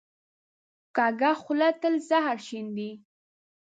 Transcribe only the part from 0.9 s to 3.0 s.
کوږه خوله تل زهر شیندي